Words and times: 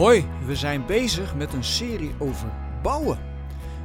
Hoi, 0.00 0.26
we 0.46 0.56
zijn 0.56 0.86
bezig 0.86 1.34
met 1.34 1.52
een 1.52 1.64
serie 1.64 2.14
over 2.18 2.52
bouwen. 2.82 3.18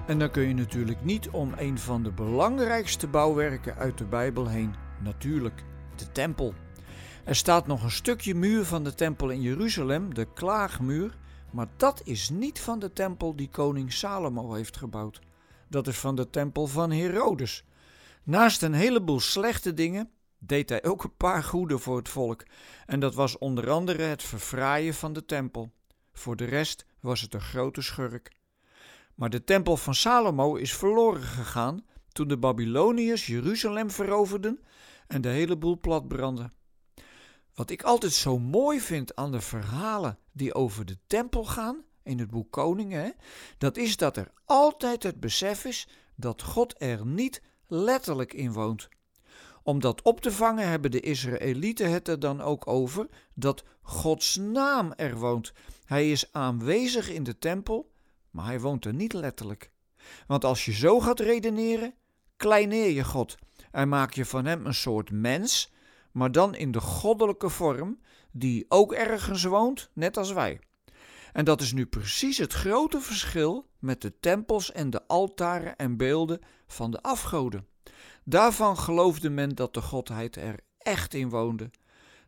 En 0.08 0.19
dan 0.19 0.32
kun 0.32 0.48
je 0.48 0.53
natuurlijk 0.53 1.03
niet 1.03 1.30
om 1.30 1.53
een 1.58 1.80
van 1.80 2.03
de 2.03 2.11
belangrijkste 2.11 3.08
bouwwerken 3.08 3.75
uit 3.75 3.98
de 3.98 4.06
Bijbel 4.06 4.48
heen, 4.48 4.75
natuurlijk 5.04 5.64
de 5.96 6.12
tempel. 6.12 6.54
Er 7.24 7.36
staat 7.36 7.67
nog 7.67 7.83
een 7.83 7.92
stukje 7.92 8.36
muur 8.36 8.66
van 8.66 8.84
de 8.84 8.93
tempel 8.93 9.30
in 9.30 9.41
Jeruzalem, 9.41 10.14
de 10.14 10.28
klaagmuur, 10.34 11.18
maar 11.52 11.68
dat 11.78 12.02
is 12.04 12.29
niet 12.29 12.59
van 12.59 12.79
de 12.79 12.93
tempel 12.93 13.36
die 13.36 13.50
koning 13.50 13.93
Salomo 13.93 14.54
heeft 14.54 14.77
gebouwd. 14.77 15.20
Dat 15.68 15.88
is 15.88 15.97
van 15.97 16.16
de 16.16 16.29
tempel 16.29 16.68
van 16.68 16.91
Herodes. 16.91 17.66
Naast 18.23 18.61
een 18.61 18.73
heleboel 18.73 19.20
slechte 19.20 19.73
dingen 19.73 20.09
deed 20.38 20.70
hij 20.70 20.84
ook 20.84 21.04
een 21.04 21.16
paar 21.18 21.43
goede 21.43 21.77
voor 21.77 21.97
het 21.97 22.09
volk. 22.09 22.43
En 22.86 23.00
dat 23.00 23.16
was 23.16 23.38
onder 23.38 23.70
andere 23.70 24.02
het 24.02 24.23
verfraaien 24.23 24.93
van 24.93 25.14
de 25.14 25.25
tempel. 25.25 25.71
Voor 26.15 26.36
de 26.36 26.46
rest 26.46 26.86
was 27.00 27.21
het 27.21 27.33
een 27.33 27.42
grote 27.42 27.82
schurk. 27.82 28.32
Maar 29.15 29.29
de 29.29 29.43
tempel 29.43 29.78
van 29.78 29.96
Salomo 29.96 30.56
is 30.56 30.73
verloren 30.73 31.21
gegaan 31.21 31.86
toen 32.11 32.27
de 32.27 32.37
Babyloniërs 32.37 33.25
Jeruzalem 33.25 33.91
veroverden 33.91 34.59
en 35.07 35.21
de 35.21 35.29
hele 35.29 35.57
boel 35.57 35.79
platbrandden. 35.79 36.53
Wat 37.53 37.70
ik 37.70 37.83
altijd 37.83 38.13
zo 38.13 38.39
mooi 38.39 38.79
vind 38.79 39.15
aan 39.15 39.31
de 39.31 39.41
verhalen 39.41 40.20
die 40.31 40.53
over 40.53 40.85
de 40.85 40.97
tempel 41.07 41.45
gaan, 41.45 41.83
in 42.03 42.20
het 42.20 42.29
boek 42.29 42.51
Koningen, 42.51 43.15
dat 43.57 43.77
is 43.77 43.97
dat 43.97 44.17
er 44.17 44.31
altijd 44.45 45.03
het 45.03 45.20
besef 45.20 45.65
is 45.65 45.87
dat 46.15 46.41
God 46.41 46.75
er 46.77 47.05
niet 47.05 47.41
letterlijk 47.67 48.34
in 48.34 48.53
woont. 48.53 48.89
Om 49.67 49.79
dat 49.79 50.01
op 50.01 50.21
te 50.21 50.31
vangen 50.31 50.67
hebben 50.67 50.91
de 50.91 50.99
Israëlieten 50.99 51.91
het 51.91 52.07
er 52.07 52.19
dan 52.19 52.41
ook 52.41 52.67
over 52.67 53.07
dat 53.33 53.63
Gods 53.81 54.35
naam 54.35 54.93
er 54.95 55.17
woont. 55.17 55.53
Hij 55.85 56.11
is 56.11 56.33
aanwezig 56.33 57.09
in 57.09 57.23
de 57.23 57.37
tempel, 57.37 57.91
maar 58.31 58.45
hij 58.45 58.59
woont 58.59 58.85
er 58.85 58.93
niet 58.93 59.13
letterlijk. 59.13 59.71
Want 60.27 60.43
als 60.43 60.65
je 60.65 60.73
zo 60.73 60.99
gaat 60.99 61.20
redeneren, 61.20 61.93
kleineer 62.37 62.90
je 62.90 63.03
God 63.03 63.37
en 63.71 63.90
maak 63.90 64.14
je 64.14 64.25
van 64.25 64.45
hem 64.45 64.66
een 64.66 64.73
soort 64.73 65.12
mens, 65.12 65.73
maar 66.12 66.31
dan 66.31 66.56
in 66.56 66.72
de 66.72 66.81
goddelijke 66.81 67.50
vorm, 67.50 68.00
die 68.31 68.66
ook 68.68 68.94
ergens 68.94 69.44
woont, 69.44 69.90
net 69.94 70.18
als 70.18 70.31
wij. 70.31 70.59
En 71.36 71.45
dat 71.45 71.61
is 71.61 71.73
nu 71.73 71.86
precies 71.86 72.38
het 72.38 72.53
grote 72.53 73.02
verschil 73.02 73.67
met 73.80 74.02
de 74.02 74.19
tempels 74.19 74.72
en 74.72 74.89
de 74.89 75.08
altaren 75.08 75.75
en 75.75 75.97
beelden 75.97 76.39
van 76.67 76.91
de 76.91 77.02
afgoden. 77.02 77.67
Daarvan 78.23 78.78
geloofde 78.78 79.30
men 79.30 79.50
dat 79.50 79.73
de 79.73 79.81
godheid 79.81 80.36
er 80.36 80.59
echt 80.78 81.13
in 81.13 81.30
woonde. 81.30 81.72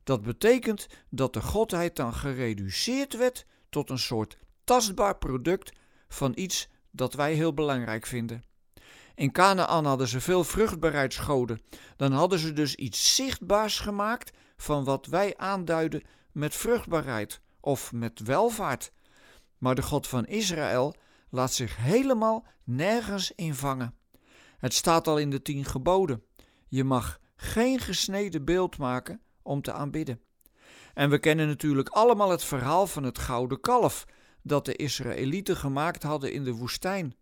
Dat 0.04 0.22
betekent 0.22 0.88
dat 1.10 1.34
de 1.34 1.42
godheid 1.42 1.96
dan 1.96 2.14
gereduceerd 2.14 3.18
werd 3.18 3.46
tot 3.70 3.90
een 3.90 4.00
soort 4.00 4.38
tastbaar 4.64 5.18
product 5.18 5.72
van 6.08 6.32
iets 6.36 6.68
dat 6.92 7.14
wij 7.14 7.34
heel 7.34 7.54
belangrijk 7.54 8.06
vinden. 8.06 8.44
In 9.16 9.32
Canaan 9.32 9.86
hadden 9.86 10.08
ze 10.08 10.22
veel 10.22 10.44
vruchtbaarheidsgoden. 10.44 11.62
Dan 11.96 12.12
hadden 12.12 12.40
ze 12.40 12.54
dus 12.54 12.76
iets 12.76 13.16
zichtbaars 13.16 13.80
gemaakt 13.80 14.32
van 14.58 14.84
wat 14.84 15.06
wij 15.06 15.38
aanduiden 15.38 16.04
met 16.32 16.56
vruchtbaarheid 16.56 17.42
of 17.60 17.92
met 17.92 18.20
welvaart. 18.20 18.92
Maar 19.58 19.76
de 19.76 19.82
God 19.82 20.08
van 20.08 20.26
Israël 20.26 20.96
laat 21.30 21.54
zich 21.54 21.78
helemaal 21.78 22.46
nergens 22.64 23.32
in 23.36 23.56
vangen. 23.56 23.96
Het 24.58 24.74
staat 24.74 25.08
al 25.08 25.18
in 25.18 25.30
de 25.30 25.42
tien 25.42 25.66
geboden. 25.66 26.24
Je 26.68 26.84
mag 26.84 27.20
geen 27.36 27.80
gesneden 27.80 28.46
beeld 28.46 28.78
maken 28.78 29.22
om 29.42 29.62
te 29.62 29.74
aanbidden. 29.74 30.22
En 30.94 31.10
we 31.10 31.20
kennen 31.20 31.48
natuurlijk 31.48 31.90
allemaal 31.90 32.30
het 32.30 32.44
verhaal 32.44 32.88
van 32.88 33.04
het 33.04 33.18
gouden 33.18 33.60
kalf 33.60 34.06
dat 34.42 34.66
de 34.66 34.76
Israëlieten 34.76 35.58
gemaakt 35.58 36.04
hadden 36.04 36.32
in 36.32 36.44
de 36.44 36.54
woestijn. 36.54 37.16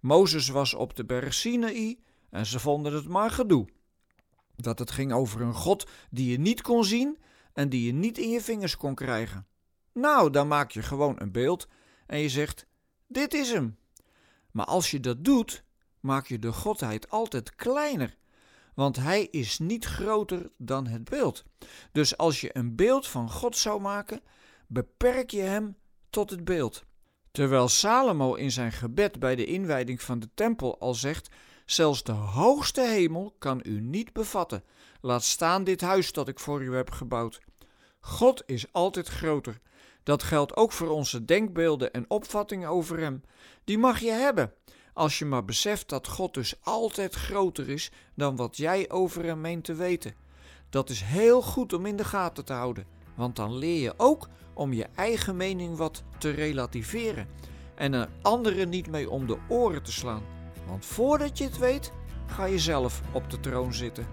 Mozes 0.00 0.48
was 0.48 0.74
op 0.74 0.96
de 0.96 1.04
berg 1.04 1.34
Sinaï 1.34 1.98
en 2.30 2.46
ze 2.46 2.60
vonden 2.60 2.92
het 2.92 3.08
maar 3.08 3.30
gedoe. 3.30 3.68
Dat 4.56 4.78
het 4.78 4.90
ging 4.90 5.12
over 5.12 5.40
een 5.40 5.54
God 5.54 5.90
die 6.10 6.30
je 6.30 6.38
niet 6.38 6.62
kon 6.62 6.84
zien 6.84 7.18
en 7.52 7.68
die 7.68 7.86
je 7.86 7.92
niet 7.92 8.18
in 8.18 8.30
je 8.30 8.40
vingers 8.40 8.76
kon 8.76 8.94
krijgen. 8.94 9.46
Nou, 9.92 10.30
dan 10.30 10.48
maak 10.48 10.70
je 10.70 10.82
gewoon 10.82 11.14
een 11.18 11.32
beeld 11.32 11.68
en 12.06 12.18
je 12.18 12.28
zegt: 12.28 12.66
Dit 13.06 13.34
is 13.34 13.50
hem. 13.50 13.78
Maar 14.50 14.66
als 14.66 14.90
je 14.90 15.00
dat 15.00 15.24
doet, 15.24 15.64
maak 16.00 16.26
je 16.26 16.38
de 16.38 16.52
godheid 16.52 17.10
altijd 17.10 17.54
kleiner, 17.54 18.16
want 18.74 18.96
hij 18.96 19.24
is 19.24 19.58
niet 19.58 19.84
groter 19.84 20.50
dan 20.56 20.86
het 20.86 21.04
beeld. 21.04 21.44
Dus 21.92 22.16
als 22.16 22.40
je 22.40 22.56
een 22.56 22.76
beeld 22.76 23.06
van 23.08 23.30
God 23.30 23.56
zou 23.56 23.80
maken, 23.80 24.20
beperk 24.66 25.30
je 25.30 25.40
hem 25.40 25.76
tot 26.10 26.30
het 26.30 26.44
beeld. 26.44 26.84
Terwijl 27.30 27.68
Salomo 27.68 28.34
in 28.34 28.50
zijn 28.50 28.72
gebed 28.72 29.18
bij 29.18 29.34
de 29.36 29.44
inwijding 29.44 30.02
van 30.02 30.18
de 30.18 30.28
tempel 30.34 30.78
al 30.80 30.94
zegt: 30.94 31.28
Zelfs 31.66 32.02
de 32.02 32.12
hoogste 32.12 32.80
hemel 32.80 33.34
kan 33.38 33.60
u 33.62 33.80
niet 33.80 34.12
bevatten. 34.12 34.64
Laat 35.00 35.24
staan 35.24 35.64
dit 35.64 35.80
huis 35.80 36.12
dat 36.12 36.28
ik 36.28 36.38
voor 36.38 36.62
u 36.62 36.74
heb 36.74 36.90
gebouwd. 36.90 37.40
God 38.00 38.42
is 38.46 38.72
altijd 38.72 39.08
groter. 39.08 39.60
Dat 40.02 40.22
geldt 40.22 40.56
ook 40.56 40.72
voor 40.72 40.88
onze 40.88 41.24
denkbeelden 41.24 41.92
en 41.92 42.04
opvattingen 42.08 42.68
over 42.68 42.98
Hem. 42.98 43.22
Die 43.64 43.78
mag 43.78 44.00
je 44.00 44.10
hebben, 44.10 44.52
als 44.92 45.18
je 45.18 45.24
maar 45.24 45.44
beseft 45.44 45.88
dat 45.88 46.08
God 46.08 46.34
dus 46.34 46.54
altijd 46.62 47.14
groter 47.14 47.68
is 47.68 47.90
dan 48.14 48.36
wat 48.36 48.56
jij 48.56 48.90
over 48.90 49.24
Hem 49.24 49.40
meent 49.40 49.64
te 49.64 49.74
weten. 49.74 50.14
Dat 50.70 50.90
is 50.90 51.00
heel 51.00 51.42
goed 51.42 51.72
om 51.72 51.86
in 51.86 51.96
de 51.96 52.04
gaten 52.04 52.44
te 52.44 52.52
houden, 52.52 52.86
want 53.14 53.36
dan 53.36 53.56
leer 53.56 53.80
je 53.80 53.94
ook 53.96 54.28
om 54.54 54.72
je 54.72 54.86
eigen 54.94 55.36
mening 55.36 55.76
wat 55.76 56.02
te 56.18 56.30
relativeren 56.30 57.28
en 57.74 57.92
er 57.92 58.08
anderen 58.22 58.68
niet 58.68 58.90
mee 58.90 59.10
om 59.10 59.26
de 59.26 59.38
oren 59.48 59.82
te 59.82 59.92
slaan. 59.92 60.22
Want 60.66 60.86
voordat 60.86 61.38
je 61.38 61.44
het 61.44 61.58
weet, 61.58 61.92
ga 62.26 62.44
je 62.44 62.58
zelf 62.58 63.00
op 63.12 63.30
de 63.30 63.40
troon 63.40 63.74
zitten. 63.74 64.06